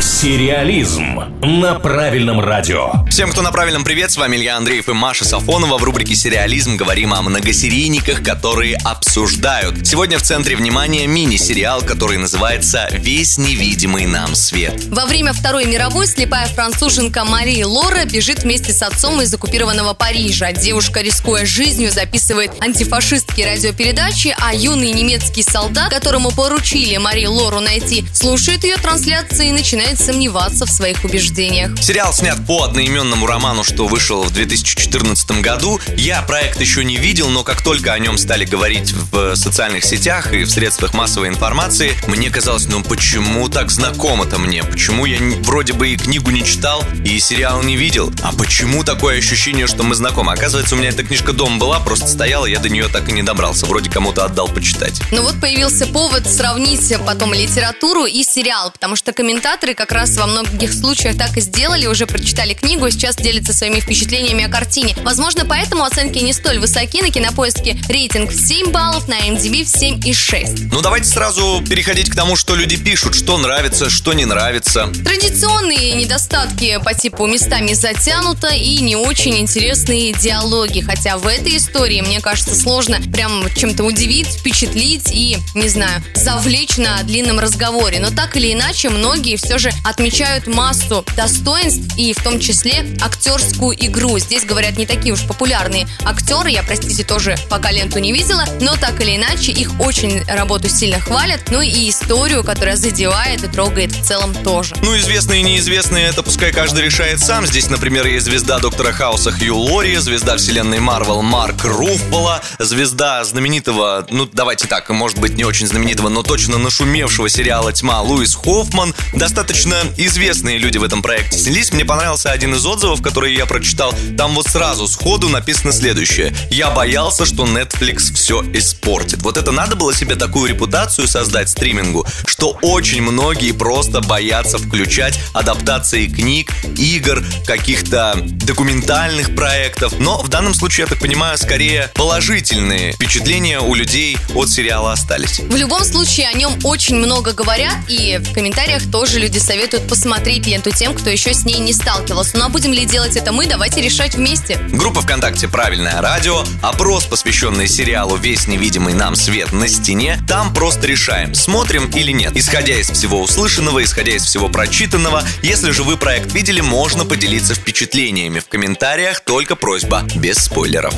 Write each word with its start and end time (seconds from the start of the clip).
Сериализм 0.00 1.20
на 1.42 1.74
правильном 1.74 2.40
радио. 2.40 2.90
Всем, 3.10 3.30
кто 3.30 3.42
на 3.42 3.52
правильном 3.52 3.84
привет, 3.84 4.10
с 4.10 4.16
вами 4.16 4.36
Илья 4.36 4.56
Андреев 4.56 4.88
и 4.88 4.92
Маша 4.92 5.26
Сафонова. 5.26 5.76
В 5.76 5.84
рубрике 5.84 6.14
«Сериализм» 6.14 6.76
говорим 6.76 7.12
о 7.12 7.20
многосерийниках, 7.20 8.22
которые 8.22 8.76
обсуждают. 8.76 9.86
Сегодня 9.86 10.18
в 10.18 10.22
центре 10.22 10.56
внимания 10.56 11.06
мини-сериал, 11.06 11.82
который 11.82 12.16
называется 12.16 12.88
«Весь 12.92 13.36
невидимый 13.36 14.06
нам 14.06 14.34
свет». 14.34 14.82
Во 14.86 15.04
время 15.04 15.34
Второй 15.34 15.66
мировой 15.66 16.06
слепая 16.06 16.46
француженка 16.48 17.26
Мария 17.26 17.66
Лора 17.66 18.06
бежит 18.06 18.42
вместе 18.44 18.72
с 18.72 18.82
отцом 18.82 19.20
из 19.20 19.34
оккупированного 19.34 19.92
Парижа. 19.92 20.52
Девушка, 20.52 21.02
рискуя 21.02 21.44
жизнью, 21.44 21.90
записывает 21.90 22.52
антифашистские 22.60 23.46
радиопередачи, 23.46 24.34
а 24.40 24.54
юный 24.54 24.92
немецкий 24.92 25.42
солдат, 25.42 25.90
которому 25.90 26.30
поручили 26.30 26.96
Марии 26.96 27.26
Лору 27.26 27.60
найти, 27.60 28.04
слушает 28.14 28.64
ее 28.64 28.76
трансляции 28.76 29.48
и 29.48 29.52
начинает 29.52 29.89
начинает 29.90 30.00
сомневаться 30.00 30.66
в 30.66 30.70
своих 30.70 31.04
убеждениях. 31.04 31.70
Сериал 31.82 32.12
снят 32.12 32.38
по 32.46 32.64
одноименному 32.64 33.26
роману, 33.26 33.64
что 33.64 33.86
вышел 33.86 34.22
в 34.22 34.30
2014 34.30 35.42
году. 35.42 35.80
Я 35.96 36.22
проект 36.22 36.60
еще 36.60 36.84
не 36.84 36.96
видел, 36.96 37.28
но 37.28 37.42
как 37.42 37.62
только 37.62 37.92
о 37.92 37.98
нем 37.98 38.18
стали 38.18 38.44
говорить 38.44 38.92
в 38.92 39.34
социальных 39.34 39.84
сетях 39.84 40.32
и 40.32 40.44
в 40.44 40.50
средствах 40.50 40.94
массовой 40.94 41.28
информации, 41.28 41.92
мне 42.06 42.30
казалось, 42.30 42.66
ну 42.66 42.82
почему 42.82 43.48
так 43.48 43.70
знакомо-то 43.70 44.38
мне? 44.38 44.62
Почему 44.62 45.06
я 45.06 45.18
вроде 45.42 45.72
бы 45.72 45.88
и 45.88 45.96
книгу 45.96 46.30
не 46.30 46.44
читал, 46.44 46.84
и 47.04 47.18
сериал 47.18 47.62
не 47.62 47.76
видел? 47.76 48.12
А 48.22 48.32
почему 48.32 48.84
такое 48.84 49.18
ощущение, 49.18 49.66
что 49.66 49.82
мы 49.82 49.94
знакомы? 49.94 50.32
Оказывается, 50.32 50.74
у 50.74 50.78
меня 50.78 50.90
эта 50.90 51.02
книжка 51.02 51.32
дома 51.32 51.58
была, 51.58 51.80
просто 51.80 52.06
стояла, 52.06 52.46
я 52.46 52.58
до 52.58 52.68
нее 52.68 52.88
так 52.88 53.08
и 53.08 53.12
не 53.12 53.22
добрался. 53.22 53.66
Вроде 53.66 53.90
кому-то 53.90 54.24
отдал 54.24 54.48
почитать. 54.48 55.00
Ну 55.10 55.22
вот 55.22 55.40
появился 55.40 55.86
повод 55.86 56.26
сравнить 56.26 56.80
потом 57.04 57.34
литературу 57.34 58.04
и 58.04 58.22
сериал, 58.22 58.70
потому 58.70 58.96
что 58.96 59.12
комментаторы 59.12 59.74
как 59.80 59.92
раз 59.92 60.18
во 60.18 60.26
многих 60.26 60.74
случаях 60.74 61.16
так 61.16 61.38
и 61.38 61.40
сделали, 61.40 61.86
уже 61.86 62.06
прочитали 62.06 62.52
книгу 62.52 62.84
и 62.86 62.90
сейчас 62.90 63.16
делятся 63.16 63.54
своими 63.54 63.80
впечатлениями 63.80 64.44
о 64.44 64.50
картине. 64.50 64.94
Возможно, 65.02 65.46
поэтому 65.46 65.84
оценки 65.84 66.18
не 66.18 66.34
столь 66.34 66.58
высоки. 66.58 67.00
На 67.00 67.10
кинопоиске 67.10 67.78
рейтинг 67.88 68.30
в 68.30 68.36
7 68.36 68.72
баллов, 68.72 69.08
на 69.08 69.14
MDB 69.14 69.64
в 69.64 69.74
7,6. 69.74 70.68
Ну, 70.70 70.82
давайте 70.82 71.08
сразу 71.08 71.64
переходить 71.66 72.10
к 72.10 72.14
тому, 72.14 72.36
что 72.36 72.54
люди 72.56 72.76
пишут, 72.76 73.14
что 73.14 73.38
нравится, 73.38 73.88
что 73.88 74.12
не 74.12 74.26
нравится. 74.26 74.92
Традиционные 75.02 75.92
недостатки 75.92 76.78
по 76.84 76.92
типу 76.92 77.26
местами 77.26 77.72
затянуто 77.72 78.48
и 78.48 78.80
не 78.80 78.96
очень 78.96 79.38
интересные 79.38 80.12
диалоги. 80.12 80.82
Хотя 80.82 81.16
в 81.16 81.26
этой 81.26 81.56
истории, 81.56 82.02
мне 82.02 82.20
кажется, 82.20 82.54
сложно 82.54 82.98
прям 83.14 83.46
чем-то 83.56 83.84
удивить, 83.84 84.26
впечатлить 84.26 85.10
и, 85.10 85.38
не 85.54 85.70
знаю, 85.70 86.02
завлечь 86.14 86.76
на 86.76 87.02
длинном 87.04 87.40
разговоре. 87.40 87.98
Но 87.98 88.10
так 88.10 88.36
или 88.36 88.52
иначе, 88.52 88.90
многие 88.90 89.36
все 89.36 89.56
же 89.60 89.70
отмечают 89.84 90.46
массу 90.46 91.04
достоинств 91.16 91.96
и 91.96 92.12
в 92.12 92.22
том 92.22 92.40
числе 92.40 92.96
актерскую 93.00 93.76
игру. 93.86 94.18
Здесь 94.18 94.44
говорят 94.44 94.78
не 94.78 94.86
такие 94.86 95.12
уж 95.12 95.22
популярные 95.26 95.86
актеры, 96.04 96.50
я, 96.50 96.62
простите, 96.62 97.04
тоже 97.04 97.36
пока 97.48 97.70
ленту 97.70 97.98
не 97.98 98.12
видела, 98.12 98.44
но 98.60 98.74
так 98.76 99.00
или 99.00 99.16
иначе 99.16 99.52
их 99.52 99.78
очень 99.78 100.24
работу 100.24 100.68
сильно 100.68 100.98
хвалят, 100.98 101.50
ну 101.50 101.60
и 101.60 101.90
историю, 101.90 102.42
которая 102.42 102.76
задевает 102.76 103.44
и 103.44 103.48
трогает 103.48 103.92
в 103.92 104.02
целом 104.02 104.34
тоже. 104.34 104.74
Ну, 104.82 104.96
известные 104.96 105.40
и 105.40 105.42
неизвестные, 105.44 106.06
это 106.06 106.22
пускай 106.22 106.52
каждый 106.52 106.82
решает 106.82 107.20
сам. 107.20 107.46
Здесь, 107.46 107.68
например, 107.68 108.06
есть 108.06 108.24
звезда 108.24 108.58
Доктора 108.58 108.92
Хауса 108.92 109.30
Хью 109.30 109.56
Лори, 109.56 109.96
звезда 109.98 110.38
вселенной 110.38 110.80
Марвел 110.80 111.20
Марк 111.22 111.64
Руффало, 111.64 112.40
звезда 112.58 113.22
знаменитого, 113.24 114.06
ну, 114.10 114.26
давайте 114.32 114.66
так, 114.66 114.88
может 114.88 115.18
быть, 115.18 115.34
не 115.34 115.44
очень 115.44 115.66
знаменитого, 115.66 116.08
но 116.08 116.22
точно 116.22 116.56
нашумевшего 116.56 117.28
сериала 117.28 117.72
«Тьма» 117.72 118.00
Луис 118.00 118.34
Хоффман. 118.34 118.94
Достаточно 119.12 119.49
достаточно 119.50 119.82
известные 119.96 120.58
люди 120.58 120.78
в 120.78 120.84
этом 120.84 121.02
проекте 121.02 121.36
снялись. 121.36 121.72
Мне 121.72 121.84
понравился 121.84 122.30
один 122.30 122.54
из 122.54 122.64
отзывов, 122.64 123.02
который 123.02 123.34
я 123.34 123.46
прочитал. 123.46 123.92
Там 124.16 124.36
вот 124.36 124.46
сразу 124.46 124.86
сходу 124.86 125.28
написано 125.28 125.72
следующее. 125.72 126.32
Я 126.52 126.70
боялся, 126.70 127.26
что 127.26 127.44
Netflix 127.44 128.14
все 128.14 128.44
испортит. 128.54 129.22
Вот 129.22 129.36
это 129.36 129.50
надо 129.50 129.74
было 129.74 129.92
себе 129.92 130.14
такую 130.14 130.50
репутацию 130.50 131.08
создать 131.08 131.48
стримингу, 131.48 132.06
что 132.26 132.56
очень 132.62 133.02
многие 133.02 133.50
просто 133.50 134.00
боятся 134.00 134.58
включать 134.58 135.18
адаптации 135.32 136.06
книг, 136.06 136.52
игр, 136.78 137.24
каких-то 137.44 138.14
документальных 138.22 139.34
проектов. 139.34 139.94
Но 139.98 140.22
в 140.22 140.28
данном 140.28 140.54
случае, 140.54 140.84
я 140.84 140.90
так 140.90 141.00
понимаю, 141.00 141.36
скорее 141.36 141.90
положительные 141.94 142.92
впечатления 142.92 143.58
у 143.58 143.74
людей 143.74 144.16
от 144.32 144.48
сериала 144.48 144.92
остались. 144.92 145.40
В 145.40 145.56
любом 145.56 145.84
случае, 145.84 146.28
о 146.28 146.34
нем 146.34 146.56
очень 146.62 146.94
много 146.94 147.32
говорят, 147.32 147.74
и 147.88 148.18
в 148.18 148.32
комментариях 148.32 148.88
тоже 148.92 149.18
люди 149.18 149.39
советуют 149.40 149.88
посмотреть 149.88 150.46
ленту 150.46 150.70
тем, 150.70 150.94
кто 150.94 151.10
еще 151.10 151.34
с 151.34 151.44
ней 151.44 151.58
не 151.58 151.72
сталкивался. 151.72 152.36
Ну 152.36 152.44
а 152.44 152.48
будем 152.48 152.72
ли 152.72 152.84
делать 152.84 153.16
это 153.16 153.32
мы, 153.32 153.46
давайте 153.46 153.80
решать 153.80 154.14
вместе. 154.14 154.58
Группа 154.70 155.00
ВКонтакте 155.00 155.48
«Правильное 155.48 156.00
радио», 156.00 156.44
опрос, 156.62 157.06
посвященный 157.06 157.66
сериалу 157.66 158.16
«Весь 158.16 158.46
невидимый 158.46 158.94
нам 158.94 159.16
свет 159.16 159.52
на 159.52 159.68
стене». 159.68 160.18
Там 160.28 160.52
просто 160.54 160.86
решаем, 160.86 161.34
смотрим 161.34 161.90
или 161.90 162.12
нет. 162.12 162.36
Исходя 162.36 162.74
из 162.74 162.90
всего 162.90 163.20
услышанного, 163.20 163.82
исходя 163.82 164.12
из 164.12 164.24
всего 164.24 164.48
прочитанного, 164.48 165.24
если 165.42 165.70
же 165.70 165.82
вы 165.82 165.96
проект 165.96 166.32
видели, 166.32 166.60
можно 166.60 167.04
поделиться 167.04 167.54
впечатлениями 167.54 168.38
в 168.38 168.48
комментариях, 168.48 169.20
только 169.20 169.56
просьба 169.56 170.02
без 170.14 170.38
спойлеров. 170.38 170.94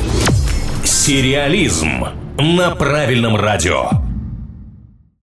Сериализм 0.85 2.07
на 2.39 2.71
правильном 2.71 3.37
радио. 3.37 4.02